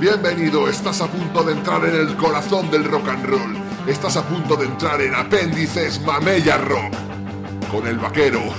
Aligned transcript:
Bienvenido, 0.00 0.66
estás 0.66 1.02
a 1.02 1.08
punto 1.08 1.42
de 1.42 1.52
entrar 1.52 1.84
en 1.84 1.94
el 1.94 2.16
corazón 2.16 2.70
del 2.70 2.84
rock 2.84 3.08
and 3.08 3.26
roll. 3.26 3.54
Estás 3.86 4.16
a 4.16 4.26
punto 4.26 4.56
de 4.56 4.64
entrar 4.64 4.98
en 5.02 5.14
Apéndices 5.14 6.00
Mamella 6.00 6.56
Rock. 6.56 6.94
Con 7.70 7.86
el 7.86 7.98
vaquero. 7.98 8.40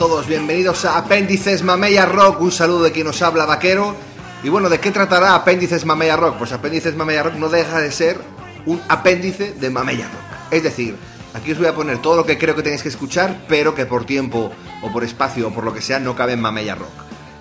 todos, 0.00 0.26
bienvenidos 0.26 0.86
a 0.86 0.96
Apéndices 0.96 1.62
Mamella 1.62 2.06
Rock, 2.06 2.40
un 2.40 2.50
saludo 2.50 2.84
de 2.84 2.90
quien 2.90 3.06
nos 3.06 3.20
habla 3.20 3.44
Vaquero. 3.44 3.94
Y 4.42 4.48
bueno, 4.48 4.70
¿de 4.70 4.80
qué 4.80 4.90
tratará 4.92 5.34
Apéndices 5.34 5.84
Mamella 5.84 6.16
Rock? 6.16 6.38
Pues 6.38 6.52
Apéndices 6.52 6.96
Mamella 6.96 7.24
Rock 7.24 7.34
no 7.34 7.50
deja 7.50 7.82
de 7.82 7.92
ser 7.92 8.18
un 8.64 8.80
apéndice 8.88 9.52
de 9.52 9.68
Mamella 9.68 10.06
Rock. 10.06 10.52
Es 10.52 10.62
decir, 10.62 10.96
aquí 11.34 11.52
os 11.52 11.58
voy 11.58 11.66
a 11.66 11.74
poner 11.74 11.98
todo 11.98 12.16
lo 12.16 12.24
que 12.24 12.38
creo 12.38 12.56
que 12.56 12.62
tenéis 12.62 12.82
que 12.82 12.88
escuchar, 12.88 13.42
pero 13.46 13.74
que 13.74 13.84
por 13.84 14.06
tiempo 14.06 14.50
o 14.80 14.90
por 14.90 15.04
espacio 15.04 15.48
o 15.48 15.52
por 15.52 15.64
lo 15.64 15.74
que 15.74 15.82
sea 15.82 16.00
no 16.00 16.16
cabe 16.16 16.32
en 16.32 16.40
Mamella 16.40 16.76
Rock. 16.76 16.88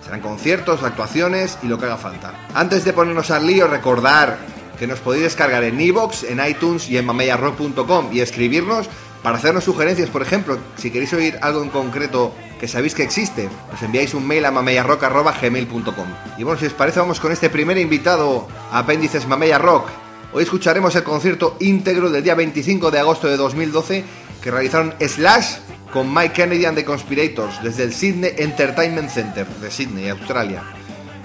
Serán 0.03 0.19
conciertos, 0.19 0.83
actuaciones 0.83 1.57
y 1.63 1.67
lo 1.67 1.77
que 1.77 1.85
haga 1.85 1.95
falta. 1.95 2.33
Antes 2.53 2.83
de 2.83 2.91
ponernos 2.91 3.31
al 3.31 3.47
lío, 3.47 3.67
recordar 3.67 4.37
que 4.77 4.85
nos 4.85 4.99
podéis 4.99 5.23
descargar 5.23 5.63
en 5.63 5.79
iVoox, 5.79 6.23
en 6.23 6.45
iTunes 6.45 6.89
y 6.89 6.97
en 6.97 7.05
mamellarrock.com 7.05 8.09
y 8.11 8.19
escribirnos 8.19 8.89
para 9.23 9.37
hacernos 9.37 9.63
sugerencias, 9.63 10.09
por 10.09 10.21
ejemplo, 10.21 10.57
si 10.77 10.91
queréis 10.91 11.13
oír 11.13 11.37
algo 11.41 11.61
en 11.61 11.69
concreto 11.69 12.33
que 12.59 12.67
sabéis 12.67 12.93
que 12.93 13.03
existe, 13.03 13.49
os 13.73 13.81
enviáis 13.81 14.13
un 14.13 14.27
mail 14.27 14.45
a 14.45 14.51
mamellarrock.gmail.com. 14.51 16.07
Y 16.37 16.43
bueno, 16.43 16.59
si 16.59 16.65
os 16.65 16.73
parece, 16.73 16.99
vamos 16.99 17.19
con 17.19 17.31
este 17.31 17.49
primer 17.49 17.77
invitado 17.77 18.47
Apéndices 18.71 19.27
Mamella 19.27 19.57
Rock. 19.57 19.87
Hoy 20.33 20.43
escucharemos 20.43 20.95
el 20.95 21.03
concierto 21.03 21.57
íntegro 21.59 22.09
del 22.11 22.23
día 22.23 22.35
25 22.35 22.91
de 22.91 22.99
agosto 22.99 23.27
de 23.27 23.37
2012 23.37 24.03
que 24.41 24.51
realizaron 24.51 24.93
Slash 24.99 25.57
con 25.91 26.13
Mike 26.13 26.33
Kennedy 26.33 26.65
and 26.65 26.77
the 26.77 26.85
Conspirators 26.85 27.63
desde 27.63 27.83
el 27.83 27.93
Sydney 27.93 28.33
Entertainment 28.37 29.09
Center 29.09 29.47
de 29.47 29.71
Sydney, 29.71 30.09
Australia. 30.09 30.63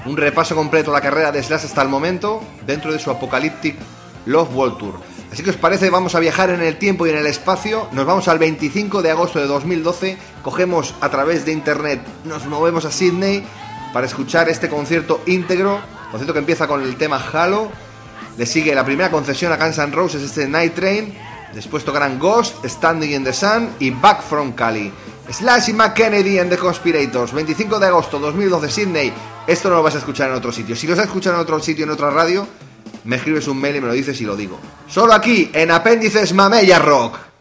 Un 0.07 0.17
repaso 0.17 0.55
completo 0.55 0.91
a 0.91 0.95
la 0.95 1.01
carrera 1.01 1.33
de 1.33 1.43
Slash 1.43 1.65
hasta 1.65 1.83
el 1.83 1.89
momento 1.89 2.43
dentro 2.67 2.93
de 2.93 2.99
su 2.99 3.11
Apocalyptic 3.11 3.77
Love 4.27 4.55
World 4.55 4.79
Tour. 4.79 5.14
Así 5.35 5.43
que 5.43 5.51
os 5.51 5.57
parece, 5.57 5.91
vamos 5.91 6.15
a 6.15 6.21
viajar 6.21 6.51
en 6.51 6.63
el 6.63 6.77
tiempo 6.77 7.09
y 7.09 7.11
en 7.11 7.17
el 7.17 7.27
espacio. 7.27 7.89
Nos 7.91 8.07
vamos 8.07 8.29
al 8.29 8.39
25 8.39 9.03
de 9.03 9.11
agosto 9.11 9.41
de 9.41 9.49
2012. 9.49 10.17
Cogemos 10.45 10.95
a 11.01 11.09
través 11.09 11.45
de 11.45 11.51
internet, 11.51 12.01
nos 12.23 12.47
movemos 12.47 12.85
a 12.85 12.93
Sydney 12.93 13.43
para 13.93 14.07
escuchar 14.07 14.49
este 14.49 14.69
concierto 14.69 15.23
íntegro. 15.27 15.81
Concierto 16.13 16.35
que 16.35 16.39
empieza 16.39 16.69
con 16.69 16.85
el 16.85 16.95
tema 16.95 17.21
Halo. 17.33 17.69
Le 18.39 18.47
sigue 18.47 18.77
la 18.77 18.85
primera 18.85 19.11
concesión 19.11 19.51
a 19.51 19.57
Guns 19.57 19.79
N' 19.79 19.91
Roses, 19.91 20.23
este 20.23 20.47
Night 20.47 20.77
Train. 20.77 21.13
Después 21.53 21.85
tocarán 21.85 22.21
Ghost, 22.21 22.65
Standing 22.65 23.11
in 23.11 23.25
the 23.25 23.33
Sun 23.33 23.71
y 23.81 23.91
Back 23.91 24.23
from 24.23 24.53
Cali. 24.53 24.93
Slash 25.29 25.71
y 25.71 25.73
McKennedy 25.73 26.39
and 26.39 26.51
the 26.51 26.59
Conspirators, 26.59 27.33
25 27.33 27.81
de 27.81 27.87
agosto 27.89 28.21
2012, 28.21 28.71
Sydney. 28.71 29.13
Esto 29.49 29.69
no 29.69 29.75
lo 29.75 29.83
vas 29.83 29.97
a 29.97 29.99
escuchar 29.99 30.31
en 30.31 30.37
otro 30.37 30.53
sitio. 30.53 30.77
Si 30.77 30.87
lo 30.87 30.93
vas 30.93 31.01
a 31.01 31.09
escuchar 31.09 31.35
en 31.35 31.41
otro 31.41 31.59
sitio, 31.59 31.83
en 31.87 31.91
otra 31.91 32.11
radio, 32.11 32.47
me 33.05 33.17
escribes 33.17 33.47
un 33.49 33.61
mail 33.61 33.77
y 33.77 33.81
me 33.81 33.87
lo 33.87 33.93
dices 33.93 34.21
y 34.21 34.25
lo 34.25 34.37
digo. 34.37 34.59
Solo 34.89 35.13
aquí, 35.13 35.51
en 35.53 35.71
Apéndices 35.71 36.33
Mamella 36.33 36.79
Rock. 36.79 37.34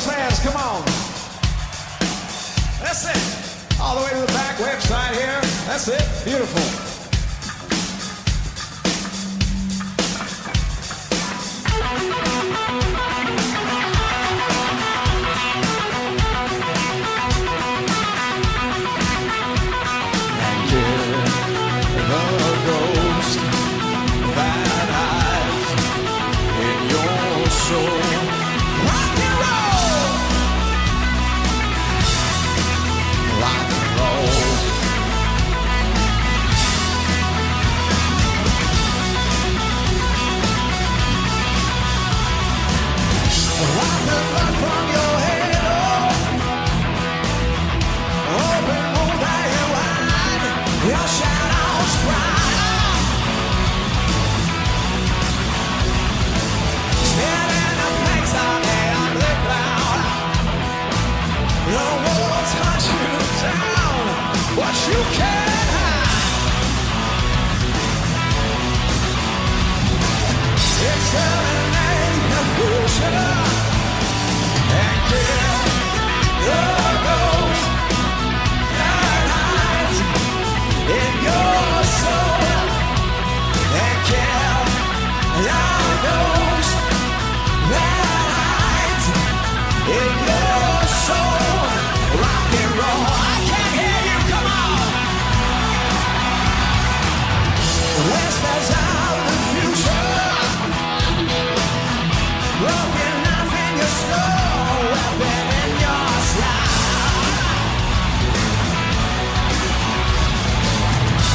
Those 0.00 0.14
hands. 0.14 0.38
Come 0.40 0.56
on. 0.56 0.84
That's 2.80 3.04
it. 3.04 3.80
All 3.80 3.96
the 3.96 4.04
way 4.04 4.10
to 4.10 4.20
the 4.20 4.32
back 4.32 4.56
website 4.56 5.14
here. 5.14 5.40
That's 5.66 5.88
it. 5.88 6.24
Beautiful. 6.24 6.79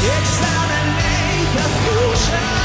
It's 0.08 0.40
underneath 0.40 1.54
the 1.58 1.68
future. 1.82 2.65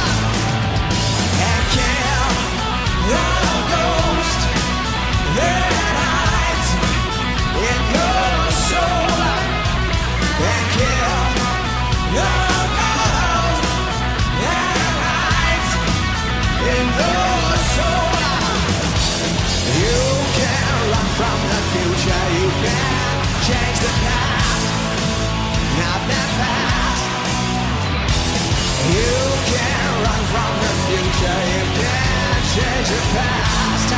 From 30.31 30.53
the 30.63 30.73
future, 30.87 31.41
you 31.55 31.65
can't 31.81 32.45
change 32.55 32.89
your 32.95 33.07
past, 33.15 33.91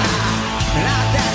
not 0.80 1.06
that 1.14 1.31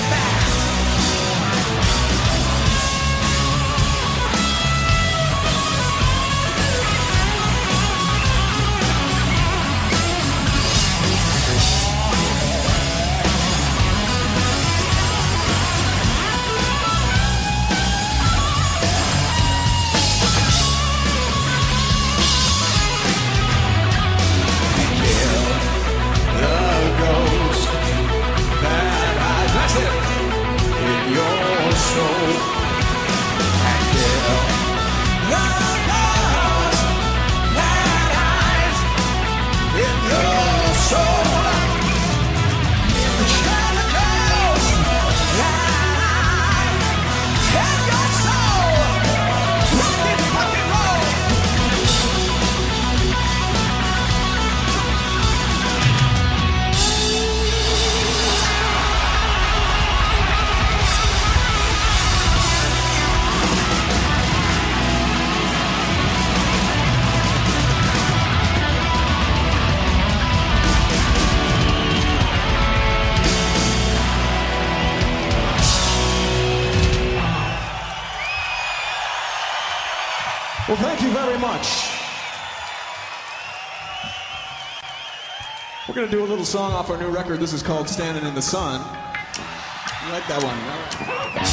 to 86.10 86.16
do 86.16 86.24
a 86.24 86.26
little 86.26 86.44
song 86.44 86.72
off 86.72 86.88
our 86.90 86.96
new 86.96 87.08
record. 87.08 87.38
This 87.38 87.52
is 87.52 87.62
called 87.62 87.88
Standing 87.88 88.24
in 88.24 88.34
the 88.34 88.40
Sun. 88.40 88.80
You 88.80 90.12
like 90.12 90.26
that 90.28 90.42
one? 90.42 90.56
Right. 90.64 91.44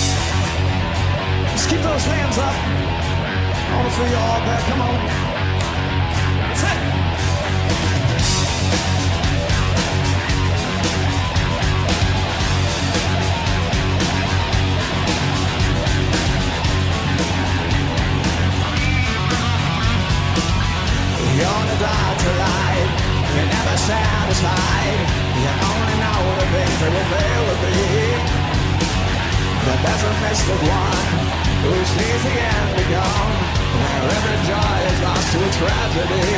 Just 1.52 1.70
keep 1.70 1.82
those 1.82 2.04
hands 2.06 2.38
up. 2.38 2.56
I 2.56 3.76
want 3.76 3.90
to 3.90 3.96
see 3.96 4.10
you 4.10 4.16
all 4.16 4.40
back. 4.40 4.64
Come 4.70 4.82
on. 4.82 5.25
Satisfied. 23.86 24.98
You 25.38 25.50
only 25.62 25.96
know 26.02 26.22
the 26.42 26.48
things 26.58 26.78
that 26.82 26.90
will 26.90 27.10
fail 27.14 27.42
to 27.50 27.56
be. 27.62 27.78
But 29.66 29.78
there's 29.86 30.04
a 30.10 30.14
mystic 30.26 30.62
one 30.66 31.06
who 31.62 31.74
sees 31.94 32.22
the 32.26 32.36
end 32.50 32.70
become 32.82 33.32
where 33.78 34.06
every 34.10 34.40
joy 34.50 34.78
is 34.90 35.00
lost 35.06 35.28
to 35.34 35.38
a 35.38 35.50
tragedy. 35.54 36.30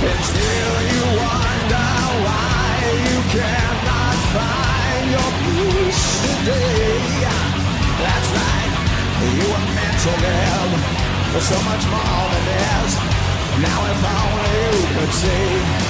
And 0.00 0.20
still 0.32 0.76
you 0.92 1.02
wonder 1.20 1.88
why 2.24 2.72
you 3.04 3.18
cannot 3.36 4.16
find 4.32 5.04
your 5.12 5.30
peace 5.44 6.04
today. 6.24 7.20
That's 8.00 8.28
right, 8.32 8.72
you 9.28 9.44
were 9.44 9.66
meant 9.76 9.96
to 10.08 10.12
for 11.36 11.42
so 11.44 11.58
much 11.68 11.84
more 11.84 12.24
than 12.32 12.44
this. 12.48 12.92
Now 13.60 13.78
if 13.92 14.00
only 14.08 14.56
you 14.72 14.88
could 14.96 15.12
see, 15.12 15.89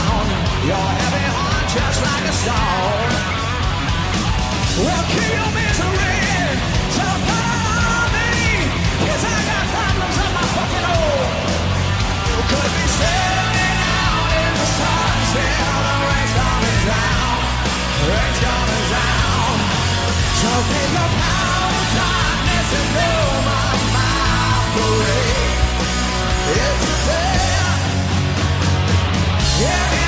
Your 0.61 0.77
heavy 0.77 1.25
heart 1.25 1.65
just 1.73 1.99
like 2.05 2.21
a 2.21 2.33
stone 2.37 3.41
kill 5.09 5.31
your 5.41 5.51
misery 5.57 6.21
So 6.93 7.01
I 9.25 9.41
got 9.41 9.65
problems 9.73 10.17
of 10.21 10.31
my 10.37 10.45
fucking 10.53 10.85
oh. 10.85 11.25
standing 12.93 13.79
out 13.89 14.29
in 14.37 14.53
the 14.53 14.67
sun 14.77 15.13
Still 15.33 15.81
the 15.81 15.97
rain's 16.05 16.33
Rain's 18.05 18.39
So 20.45 20.51
power 21.25 21.89
darkness 21.97 22.69
And 22.77 22.89
my 23.49 23.65
It's 26.53 26.85
a 26.85 26.97
Yeah 29.65 30.00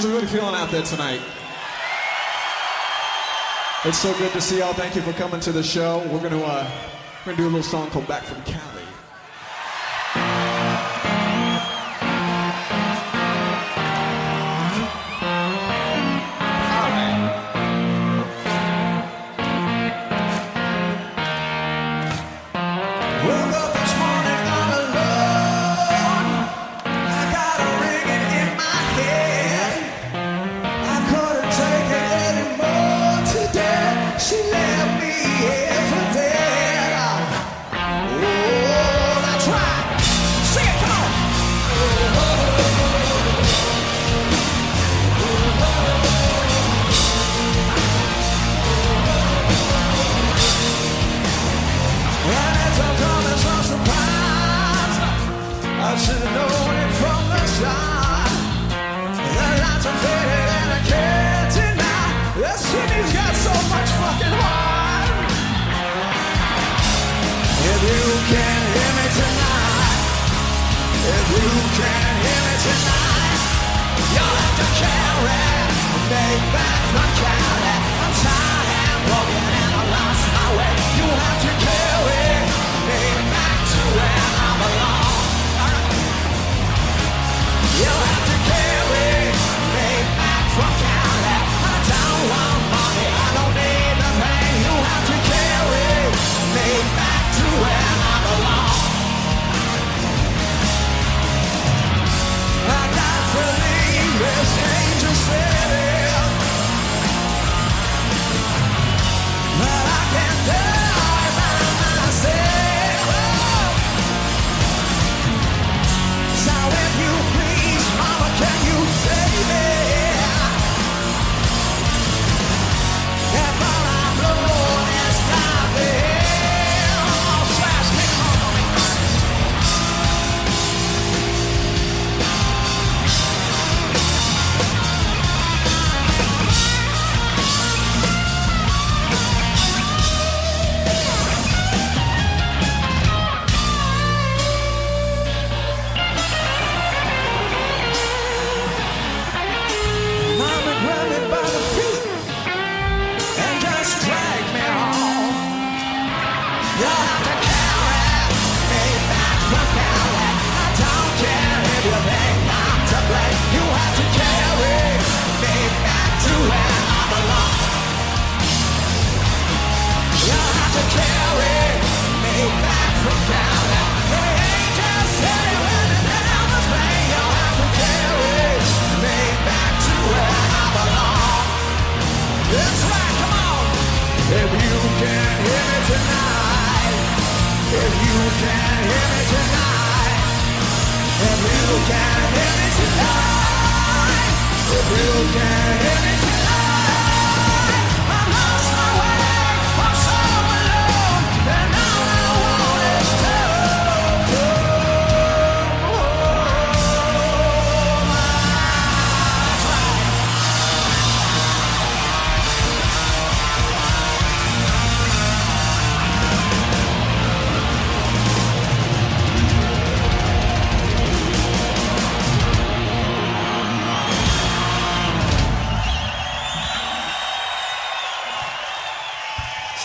How's 0.00 0.08
everybody 0.08 0.32
feeling 0.32 0.54
out 0.54 0.70
there 0.70 0.82
tonight? 0.82 1.20
It's 3.84 3.98
so 3.98 4.16
good 4.16 4.32
to 4.32 4.40
see 4.40 4.60
y'all. 4.60 4.72
Thank 4.72 4.96
you 4.96 5.02
for 5.02 5.12
coming 5.12 5.40
to 5.40 5.52
the 5.52 5.62
show. 5.62 5.98
We're 6.10 6.22
gonna 6.22 6.40
uh, 6.40 6.66
we're 7.26 7.32
gonna 7.32 7.36
do 7.36 7.44
a 7.44 7.52
little 7.52 7.62
song 7.62 7.90
called 7.90 8.08
"Back 8.08 8.22
from 8.22 8.42
Cal." 8.44 8.69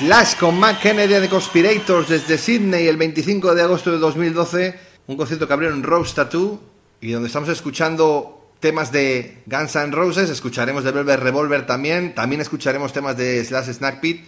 Slash 0.05 0.35
con 0.35 0.59
Matt 0.59 0.83
Kennedy 0.83 1.15
de 1.15 1.27
Conspirators 1.27 2.07
desde 2.07 2.37
Sydney 2.37 2.87
el 2.87 2.95
25 2.95 3.55
de 3.55 3.63
agosto 3.63 3.91
de 3.91 3.97
2012. 3.97 4.79
Un 5.07 5.17
concierto 5.17 5.47
que 5.47 5.53
abrieron 5.53 5.81
Rose 5.81 6.13
Tattoo 6.13 6.61
y 7.01 7.09
donde 7.09 7.25
estamos 7.25 7.49
escuchando 7.49 8.51
temas 8.59 8.91
de 8.91 9.41
Guns 9.47 9.75
N' 9.75 9.91
Roses, 9.91 10.29
escucharemos 10.29 10.83
de 10.83 10.91
Velvet 10.91 11.19
Revolver 11.21 11.65
también, 11.65 12.13
también 12.13 12.39
escucharemos 12.39 12.93
temas 12.93 13.17
de 13.17 13.43
Slash 13.43 13.71
Snack 13.71 13.99
Pit 13.99 14.23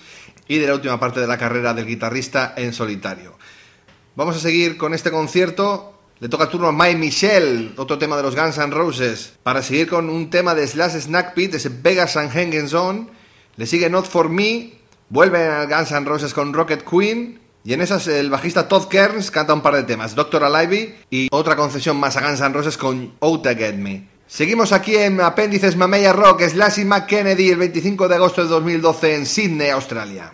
y 0.48 0.58
de 0.58 0.66
la 0.66 0.74
última 0.74 1.00
parte 1.00 1.20
de 1.20 1.28
la 1.28 1.38
carrera 1.38 1.76
del 1.76 1.86
guitarrista 1.86 2.56
en 2.58 2.74
solitario. 2.74 3.38
Vamos 4.16 4.36
a 4.36 4.40
seguir 4.40 4.78
con 4.78 4.96
este 4.96 5.12
concierto. 5.12 5.94
Le 6.20 6.28
toca 6.28 6.50
turno 6.50 6.70
a 6.70 6.72
Mike 6.72 6.98
Michelle, 6.98 7.74
otro 7.78 8.00
tema 8.00 8.18
de 8.18 8.24
los 8.24 8.36
Guns 8.36 8.58
N' 8.58 8.72
Roses, 8.72 9.34
para 9.44 9.62
seguir 9.62 9.88
con 9.88 10.10
un 10.10 10.32
tema 10.32 10.56
de 10.56 10.66
Slash 10.66 11.02
Snack 11.02 11.36
Pit, 11.36 11.54
ese 11.54 11.70
Vegas 11.70 12.18
and 12.18 12.32
Hanging 12.32 12.74
On. 12.74 13.12
Le 13.58 13.66
sigue 13.68 13.92
Not 13.92 14.08
For 14.08 14.28
Me, 14.28 14.77
vuelve 15.10 15.48
a 15.48 15.65
Guns 15.65 15.91
N' 15.91 16.06
Roses 16.06 16.34
con 16.34 16.54
Rocket 16.54 16.84
Queen, 16.84 17.39
y 17.63 17.74
en 17.74 17.82
esas 17.82 18.08
el 18.08 18.30
bajista 18.30 18.67
Todd 18.67 18.88
Kearns 18.88 19.30
canta 19.30 19.54
un 19.54 19.62
par 19.62 19.76
de 19.76 19.84
temas, 19.84 20.15
Doctor 20.15 20.43
Alive 20.43 21.00
y 21.10 21.28
otra 21.32 21.56
concesión 21.56 21.98
más 21.98 22.15
a 22.17 22.22
Guns 22.22 22.41
N' 22.41 22.54
Roses 22.54 22.78
con 22.78 23.13
Out 23.20 23.43
to 23.43 23.50
Get 23.50 23.76
Me. 23.76 24.08
Seguimos 24.28 24.74
aquí 24.74 24.96
en 24.96 25.22
Apéndices 25.22 25.76
Mamella 25.76 26.13
Rock, 26.13 26.43
Slash 26.43 26.80
y 26.80 26.86
McKennedy 26.86 27.50
el 27.50 27.58
25 27.58 28.08
de 28.08 28.15
agosto 28.15 28.43
de 28.43 28.50
2012 28.50 29.15
en 29.15 29.26
Sydney, 29.26 29.70
Australia. 29.70 30.34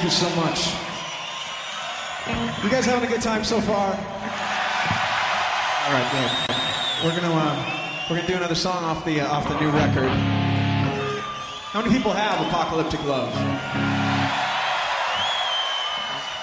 Thank 0.00 0.12
you 0.12 0.18
so 0.18 0.34
much. 0.34 0.72
You 2.64 2.70
guys 2.70 2.86
having 2.86 3.06
a 3.06 3.12
good 3.12 3.20
time 3.20 3.44
so 3.44 3.60
far? 3.60 3.88
All 3.88 3.92
right, 5.92 6.10
good. 6.10 6.30
We're 7.04 7.14
gonna 7.20 7.34
uh, 7.34 8.06
we're 8.08 8.16
gonna 8.16 8.26
do 8.26 8.36
another 8.36 8.54
song 8.54 8.82
off 8.82 9.04
the 9.04 9.20
uh, 9.20 9.28
off 9.28 9.46
the 9.46 9.60
new 9.60 9.68
record. 9.68 10.08
How 11.68 11.82
many 11.82 11.92
people 11.94 12.12
have 12.12 12.40
Apocalyptic 12.46 13.04
Love? 13.04 13.30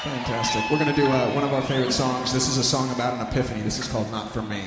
Fantastic. 0.03 0.69
We're 0.69 0.77
gonna 0.77 0.95
do 0.95 1.07
uh, 1.07 1.31
one 1.31 1.43
of 1.43 1.51
our 1.51 1.63
favorite 1.63 1.93
songs. 1.93 2.31
This 2.31 2.47
is 2.47 2.57
a 2.57 2.63
song 2.63 2.91
about 2.91 3.15
an 3.15 3.21
epiphany. 3.25 3.61
This 3.61 3.79
is 3.79 3.87
called 3.87 4.11
Not 4.11 4.29
for 4.29 4.43
Me. 4.43 4.65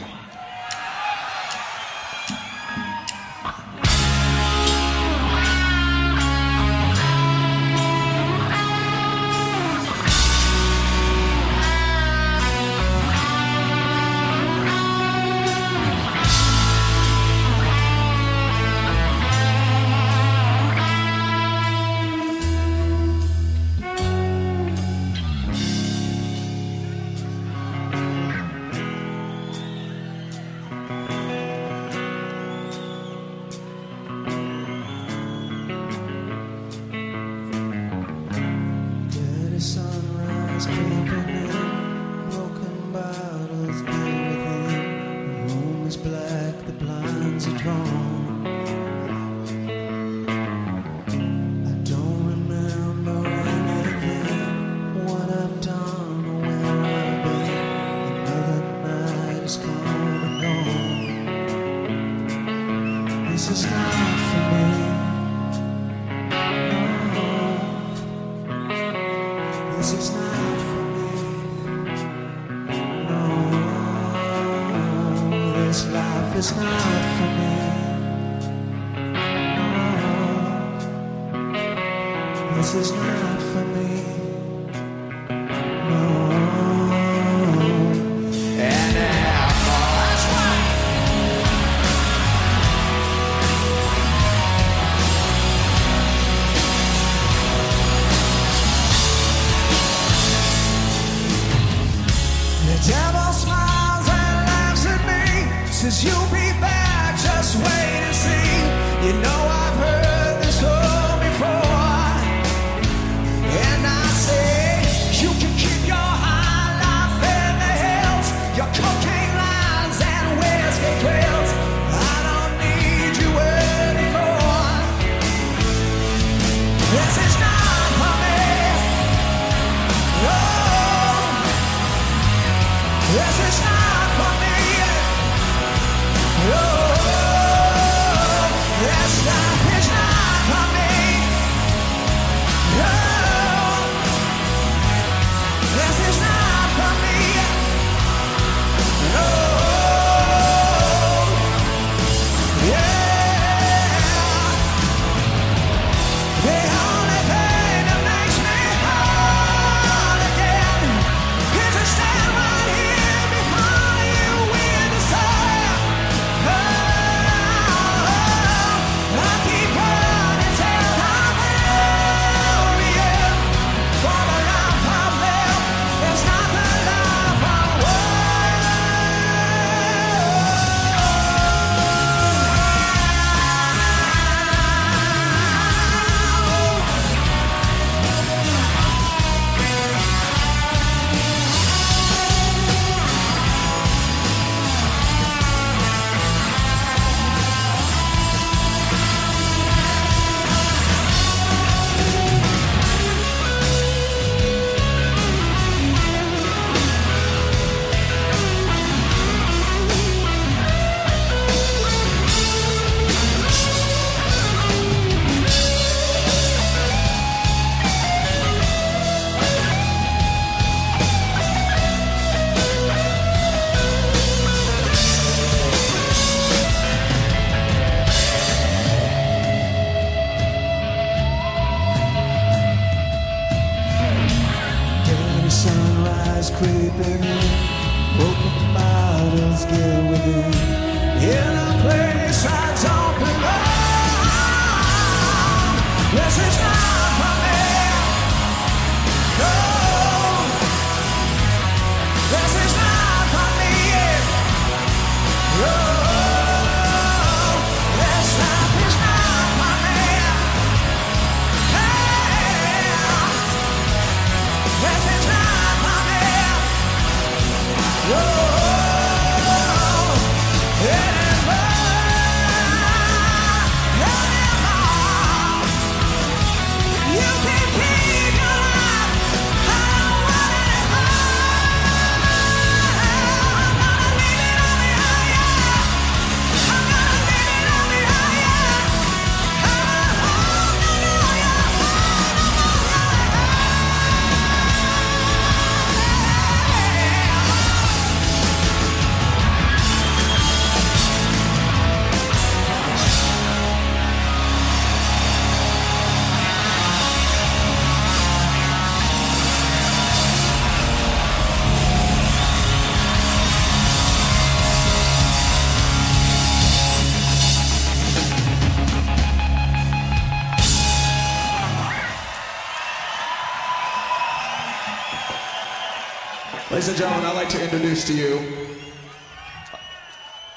gentlemen, 327.01 327.24
I'd 327.30 327.34
like 327.34 327.48
to 327.48 327.64
introduce 327.64 328.07
to 328.09 328.12
you 328.12 328.40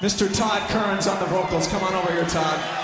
Mr. 0.00 0.30
Todd 0.30 0.68
Kearns 0.68 1.06
on 1.06 1.18
the 1.18 1.24
vocals. 1.24 1.66
Come 1.68 1.82
on 1.82 1.94
over 1.94 2.12
here, 2.12 2.26
Todd. 2.26 2.83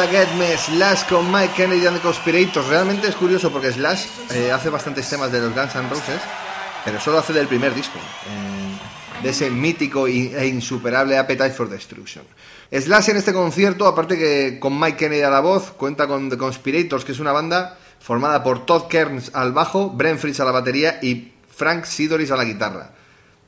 Out 0.00 0.06
to 0.06 0.12
Get 0.12 0.34
Me, 0.38 0.56
Slash 0.56 1.04
con 1.08 1.30
Mike 1.30 1.52
Kennedy 1.54 1.86
and 1.86 1.96
the 1.96 2.02
Conspirators. 2.02 2.66
Realmente 2.68 3.08
es 3.08 3.14
curioso 3.14 3.50
porque 3.50 3.70
Slash 3.72 4.06
eh, 4.30 4.50
hace 4.50 4.70
bastantes 4.70 5.08
temas 5.08 5.30
de 5.30 5.40
los 5.40 5.54
Guns 5.54 5.74
N' 5.74 5.90
Roses, 5.90 6.20
pero 6.84 7.00
solo 7.00 7.18
hace 7.18 7.32
del 7.32 7.46
primer 7.46 7.74
disco, 7.74 7.98
eh, 7.98 9.22
de 9.22 9.28
ese 9.28 9.50
mítico 9.50 10.06
e 10.06 10.46
insuperable 10.46 11.18
Appetite 11.18 11.50
for 11.50 11.68
Destruction. 11.68 12.24
Slash 12.70 13.10
en 13.10 13.16
este 13.16 13.32
concierto, 13.32 13.86
aparte 13.86 14.16
que 14.16 14.58
con 14.58 14.78
Mike 14.78 14.96
Kennedy 14.96 15.22
a 15.22 15.30
la 15.30 15.40
voz, 15.40 15.72
cuenta 15.72 16.06
con 16.06 16.30
The 16.30 16.38
Conspirators, 16.38 17.04
que 17.04 17.12
es 17.12 17.20
una 17.20 17.32
banda 17.32 17.76
formada 17.98 18.42
por 18.42 18.64
Todd 18.64 18.86
Kearns 18.88 19.32
al 19.34 19.52
bajo, 19.52 19.90
Brent 19.90 20.20
Fritz 20.20 20.40
a 20.40 20.44
la 20.44 20.52
batería 20.52 20.98
y 21.02 21.32
Frank 21.54 21.84
Sidoris 21.84 22.30
a 22.30 22.36
la 22.36 22.44
guitarra. 22.44 22.92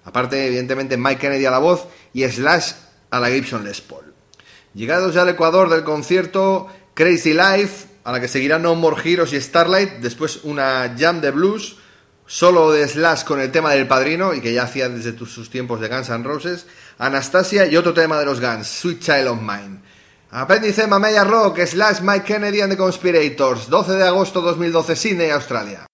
Aparte, 0.04 0.46
evidentemente, 0.46 0.96
Mike 0.96 1.20
Kennedy 1.20 1.46
a 1.46 1.50
la 1.50 1.58
voz 1.58 1.86
y 2.12 2.28
Slash 2.28 2.72
a 3.10 3.20
la 3.20 3.30
Gibson 3.30 3.64
Les 3.64 3.80
Paul. 3.80 4.01
Llegados 4.74 5.14
ya 5.14 5.22
al 5.22 5.28
Ecuador 5.28 5.68
del 5.68 5.84
concierto, 5.84 6.68
Crazy 6.94 7.34
Life, 7.34 7.86
a 8.04 8.12
la 8.12 8.20
que 8.20 8.28
seguirán 8.28 8.62
No 8.62 8.74
More 8.74 8.96
Heroes 9.02 9.32
y 9.32 9.40
Starlight, 9.40 9.98
después 10.00 10.40
una 10.44 10.94
jam 10.98 11.20
de 11.20 11.30
blues, 11.30 11.76
solo 12.26 12.72
de 12.72 12.88
Slash 12.88 13.24
con 13.24 13.40
el 13.40 13.52
tema 13.52 13.72
del 13.72 13.86
padrino, 13.86 14.32
y 14.32 14.40
que 14.40 14.52
ya 14.52 14.64
hacía 14.64 14.88
desde 14.88 15.16
sus 15.26 15.50
tiempos 15.50 15.80
de 15.80 15.88
Guns 15.88 16.08
N' 16.08 16.24
Roses, 16.24 16.66
Anastasia 16.98 17.66
y 17.66 17.76
otro 17.76 17.92
tema 17.92 18.18
de 18.18 18.24
los 18.24 18.40
Guns, 18.40 18.66
Sweet 18.66 19.00
Child 19.00 19.28
of 19.28 19.40
Mine. 19.40 19.80
Apéndice 20.30 20.86
Mamella 20.86 21.24
Rock, 21.24 21.60
Slash 21.66 22.00
Mike 22.00 22.24
Kennedy 22.24 22.62
and 22.62 22.72
the 22.72 22.78
Conspirators, 22.78 23.68
12 23.68 23.96
de 23.96 24.04
agosto 24.04 24.40
2012, 24.40 24.96
Sydney, 24.96 25.30
Australia. 25.30 25.86